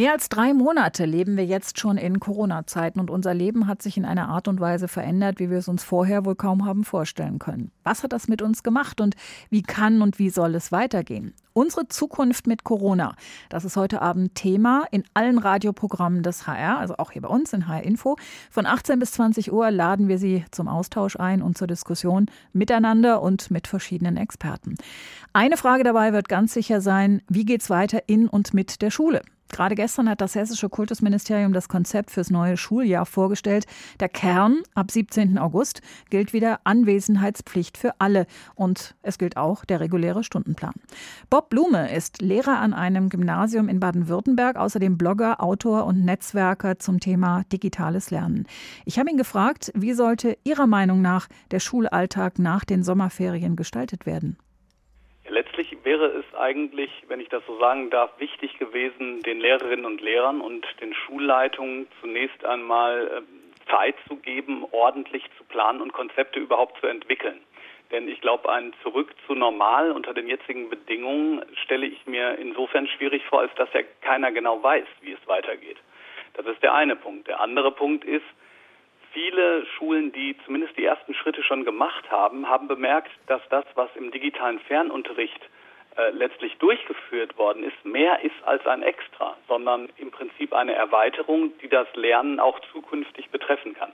[0.00, 3.98] Mehr als drei Monate leben wir jetzt schon in Corona-Zeiten und unser Leben hat sich
[3.98, 7.38] in einer Art und Weise verändert, wie wir es uns vorher wohl kaum haben vorstellen
[7.38, 7.70] können.
[7.84, 9.14] Was hat das mit uns gemacht und
[9.50, 11.34] wie kann und wie soll es weitergehen?
[11.52, 13.14] Unsere Zukunft mit Corona.
[13.50, 17.52] Das ist heute Abend Thema in allen Radioprogrammen des HR, also auch hier bei uns
[17.52, 18.16] in HR Info.
[18.50, 23.20] Von 18 bis 20 Uhr laden wir Sie zum Austausch ein und zur Diskussion miteinander
[23.20, 24.76] und mit verschiedenen Experten.
[25.34, 28.90] Eine Frage dabei wird ganz sicher sein, wie geht es weiter in und mit der
[28.90, 29.20] Schule?
[29.52, 33.66] Gerade gestern hat das Hessische Kultusministerium das Konzept fürs neue Schuljahr vorgestellt.
[33.98, 35.38] Der Kern ab 17.
[35.38, 40.74] August gilt wieder Anwesenheitspflicht für alle und es gilt auch der reguläre Stundenplan.
[41.28, 47.00] Bob Blume ist Lehrer an einem Gymnasium in Baden-Württemberg, außerdem Blogger, Autor und Netzwerker zum
[47.00, 48.46] Thema digitales Lernen.
[48.84, 54.06] Ich habe ihn gefragt, wie sollte Ihrer Meinung nach der Schulalltag nach den Sommerferien gestaltet
[54.06, 54.36] werden?
[55.82, 60.40] Wäre es eigentlich, wenn ich das so sagen darf, wichtig gewesen, den Lehrerinnen und Lehrern
[60.40, 66.78] und den Schulleitungen zunächst einmal äh, Zeit zu geben, ordentlich zu planen und Konzepte überhaupt
[66.80, 67.40] zu entwickeln.
[67.90, 72.86] Denn ich glaube, ein Zurück zu normal unter den jetzigen Bedingungen stelle ich mir insofern
[72.86, 75.78] schwierig vor, als dass ja keiner genau weiß, wie es weitergeht.
[76.34, 77.26] Das ist der eine Punkt.
[77.26, 78.24] Der andere Punkt ist,
[79.12, 83.88] viele Schulen, die zumindest die ersten Schritte schon gemacht haben, haben bemerkt, dass das, was
[83.96, 85.40] im digitalen Fernunterricht
[85.96, 91.52] äh, letztlich durchgeführt worden ist, mehr ist als ein Extra, sondern im Prinzip eine Erweiterung,
[91.58, 93.92] die das Lernen auch zukünftig betreffen kann.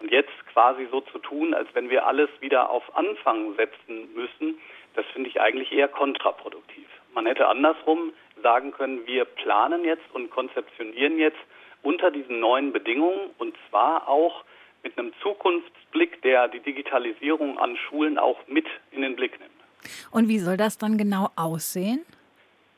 [0.00, 4.58] Und jetzt quasi so zu tun, als wenn wir alles wieder auf Anfang setzen müssen,
[4.94, 6.86] das finde ich eigentlich eher kontraproduktiv.
[7.14, 11.38] Man hätte andersrum sagen können, wir planen jetzt und konzeptionieren jetzt
[11.82, 14.44] unter diesen neuen Bedingungen und zwar auch
[14.82, 19.61] mit einem Zukunftsblick, der die Digitalisierung an Schulen auch mit in den Blick nimmt.
[20.10, 22.04] Und wie soll das dann genau aussehen?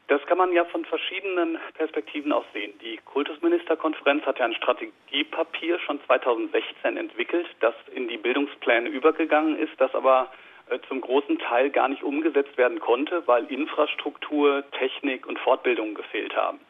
[0.08, 2.74] Das kann man ja von verschiedenen Perspektiven aus sehen.
[2.83, 9.72] Die Kultusministerkonferenz hat ja ein Strategiepapier schon 2016 entwickelt, das in die Bildungspläne übergegangen ist,
[9.78, 10.30] das aber
[10.69, 16.36] äh, zum großen Teil gar nicht umgesetzt werden konnte, weil Infrastruktur, Technik und Fortbildung gefehlt
[16.36, 16.60] haben.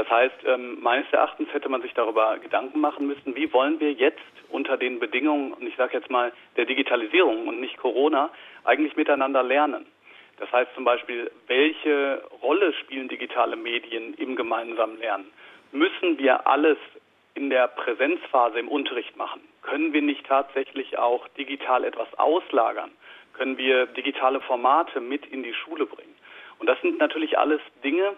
[0.00, 3.92] Das heißt, ähm, meines Erachtens hätte man sich darüber Gedanken machen müssen, wie wollen wir
[3.92, 4.18] jetzt
[4.48, 8.30] unter den Bedingungen, und ich sage jetzt mal der Digitalisierung und nicht Corona,
[8.64, 9.84] eigentlich miteinander lernen.
[10.38, 15.30] Das heißt zum Beispiel, welche Rolle spielen digitale Medien im gemeinsamen Lernen?
[15.70, 16.78] Müssen wir alles
[17.34, 19.42] in der Präsenzphase im Unterricht machen?
[19.60, 22.90] Können wir nicht tatsächlich auch digital etwas auslagern?
[23.34, 26.16] Können wir digitale Formate mit in die Schule bringen?
[26.58, 28.16] Und das sind natürlich alles Dinge,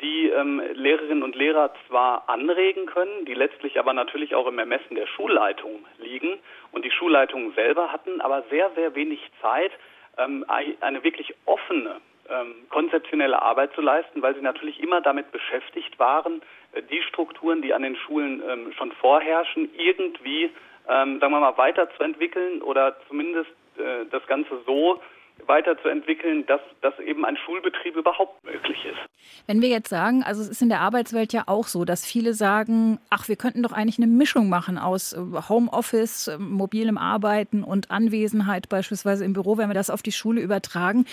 [0.00, 4.94] die ähm, Lehrerinnen und Lehrer zwar anregen können, die letztlich aber natürlich auch im Ermessen
[4.94, 6.38] der Schulleitung liegen.
[6.72, 9.72] Und die Schulleitungen selber hatten aber sehr, sehr wenig Zeit,
[10.18, 10.44] ähm,
[10.80, 16.42] eine wirklich offene ähm, konzeptionelle Arbeit zu leisten, weil sie natürlich immer damit beschäftigt waren,
[16.72, 20.50] äh, die Strukturen, die an den Schulen ähm, schon vorherrschen, irgendwie,
[20.88, 25.00] ähm, sagen wir mal, weiterzuentwickeln oder zumindest äh, das Ganze so
[25.46, 28.98] weiterzuentwickeln, dass, dass eben ein Schulbetrieb überhaupt möglich ist.
[29.46, 32.34] Wenn wir jetzt sagen, also es ist in der Arbeitswelt ja auch so, dass viele
[32.34, 35.18] sagen, ach, wir könnten doch eigentlich eine Mischung machen aus äh,
[35.48, 40.40] Homeoffice, äh, mobilem Arbeiten und Anwesenheit beispielsweise im Büro, wenn wir das auf die Schule
[40.40, 41.06] übertragen,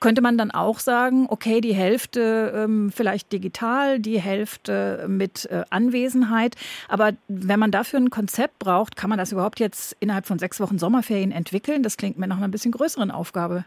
[0.00, 5.64] könnte man dann auch sagen, okay, die Hälfte ähm, vielleicht digital, die Hälfte mit äh,
[5.70, 6.56] Anwesenheit.
[6.88, 10.60] Aber wenn man dafür ein Konzept braucht, kann man das überhaupt jetzt innerhalb von sechs
[10.60, 11.82] Wochen Sommerferien entwickeln?
[11.82, 13.61] Das klingt mir nach einer bisschen größeren Aufgabe.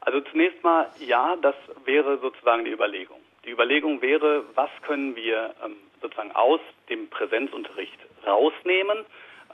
[0.00, 3.20] Also zunächst mal, ja, das wäre sozusagen die Überlegung.
[3.44, 9.04] Die Überlegung wäre, was können wir ähm, sozusagen aus dem Präsenzunterricht rausnehmen?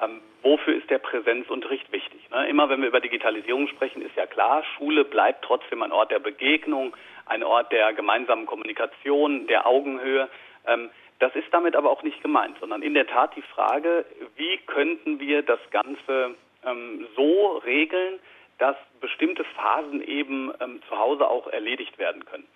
[0.01, 2.29] Ähm, wofür ist der Präsenzunterricht wichtig?
[2.31, 2.49] Ne?
[2.49, 6.19] Immer wenn wir über Digitalisierung sprechen, ist ja klar, Schule bleibt trotzdem ein Ort der
[6.19, 6.95] Begegnung,
[7.27, 10.29] ein Ort der gemeinsamen Kommunikation, der Augenhöhe.
[10.67, 14.05] Ähm, das ist damit aber auch nicht gemeint, sondern in der Tat die Frage,
[14.37, 16.35] wie könnten wir das Ganze
[16.65, 18.19] ähm, so regeln,
[18.59, 22.47] dass bestimmte Phasen eben ähm, zu Hause auch erledigt werden können.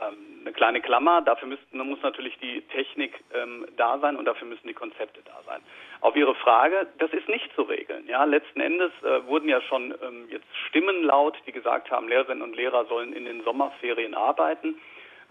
[0.00, 4.48] Ähm, eine kleine Klammer, dafür müssten, muss natürlich die Technik ähm, da sein und dafür
[4.48, 5.60] müssen die Konzepte da sein.
[6.00, 8.06] Auf Ihre Frage, das ist nicht zu regeln.
[8.08, 12.42] Ja, letzten Endes äh, wurden ja schon ähm, jetzt Stimmen laut, die gesagt haben, Lehrerinnen
[12.42, 14.76] und Lehrer sollen in den Sommerferien arbeiten.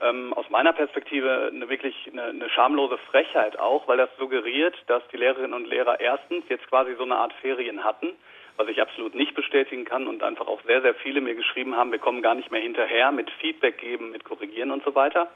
[0.01, 5.07] Ähm, aus meiner Perspektive eine wirklich eine, eine schamlose Frechheit auch, weil das suggeriert, dass
[5.09, 8.13] die Lehrerinnen und Lehrer erstens jetzt quasi so eine Art Ferien hatten
[8.61, 11.91] was ich absolut nicht bestätigen kann und einfach auch sehr, sehr viele mir geschrieben haben,
[11.91, 15.31] wir kommen gar nicht mehr hinterher mit Feedback geben, mit Korrigieren und so weiter.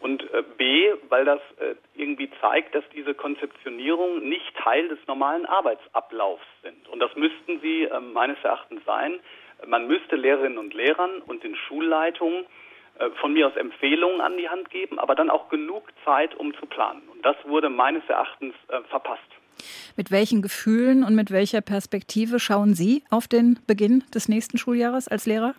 [0.00, 5.44] Und äh, B, weil das äh, irgendwie zeigt, dass diese Konzeptionierungen nicht Teil des normalen
[5.44, 6.88] Arbeitsablaufs sind.
[6.88, 9.18] Und das müssten sie äh, meines Erachtens sein.
[9.66, 12.46] Man müsste Lehrerinnen und Lehrern und den Schulleitungen
[13.20, 16.66] von mir aus Empfehlungen an die Hand geben, aber dann auch genug Zeit, um zu
[16.66, 17.02] planen.
[17.12, 18.54] Und das wurde meines Erachtens
[18.88, 19.37] verpasst.
[19.96, 25.08] Mit welchen Gefühlen und mit welcher Perspektive schauen Sie auf den Beginn des nächsten Schuljahres
[25.08, 25.54] als Lehrer?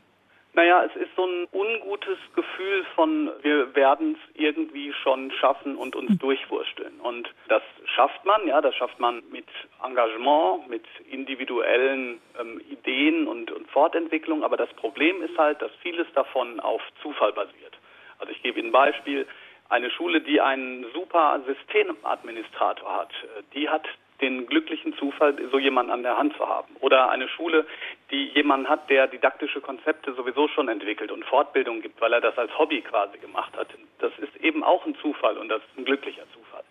[0.54, 5.96] Naja, es ist so ein ungutes Gefühl von, wir werden es irgendwie schon schaffen und
[5.96, 6.20] uns mhm.
[6.20, 7.00] durchwursteln.
[7.02, 7.62] Und das
[7.96, 9.46] schafft man, ja, das schafft man mit
[9.84, 14.44] Engagement, mit individuellen ähm, Ideen und, und Fortentwicklung.
[14.44, 17.78] Aber das Problem ist halt, dass vieles davon auf Zufall basiert.
[18.18, 19.28] Also ich gebe Ihnen ein Beispiel.
[19.70, 23.88] Eine Schule, die einen super Systemadministrator hat, äh, die hat
[24.22, 26.76] den glücklichen Zufall, so jemanden an der Hand zu haben.
[26.82, 27.66] Oder eine Schule,
[28.12, 32.38] die jemanden hat, der didaktische Konzepte sowieso schon entwickelt und Fortbildung gibt, weil er das
[32.38, 33.70] als Hobby quasi gemacht hat.
[34.00, 36.64] Das ist eben auch ein Zufall und das ist ein glücklicher Zufall.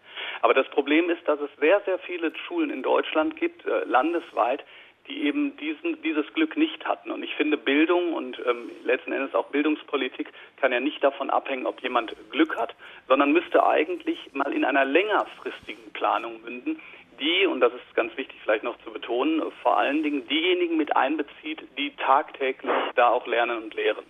[0.42, 4.64] Aber das Problem ist, dass es sehr, sehr viele Schulen in Deutschland gibt, äh, landesweit,
[5.08, 7.10] die eben diesen, dieses Glück nicht hatten.
[7.10, 11.66] Und ich finde, Bildung und ähm, letzten Endes auch Bildungspolitik kann ja nicht davon abhängen,
[11.66, 12.74] ob jemand Glück hat,
[13.08, 16.80] sondern müsste eigentlich mal in einer längerfristigen Planung münden,
[17.20, 20.96] die, und das ist ganz wichtig vielleicht noch zu betonen, vor allen Dingen diejenigen mit
[20.96, 24.04] einbezieht, die tagtäglich da auch lernen und lehren.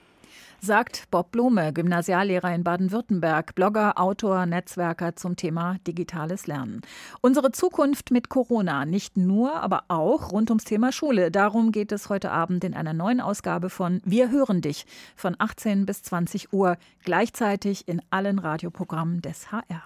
[0.61, 6.83] Sagt Bob Blume, Gymnasiallehrer in Baden-Württemberg, Blogger, Autor, Netzwerker zum Thema digitales Lernen.
[7.21, 11.31] Unsere Zukunft mit Corona, nicht nur, aber auch rund ums Thema Schule.
[11.31, 14.87] Darum geht es heute Abend in einer neuen Ausgabe von Wir hören dich
[15.17, 19.83] von 18 bis 20 Uhr, gleichzeitig in allen Radioprogrammen des HR.